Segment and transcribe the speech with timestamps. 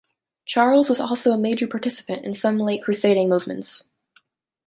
[0.47, 3.83] Charles was also a major participant in some late Crusading movements.